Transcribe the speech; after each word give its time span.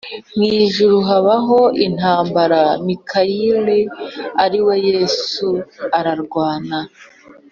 mu 0.37 0.45
ijuru 0.61 0.97
habaho 1.09 1.59
intambara 1.87 2.61
Mikayeli 2.85 3.79
ari 4.43 4.59
we 4.65 4.75
Yesu 4.89 5.47
ararwana 5.97 6.79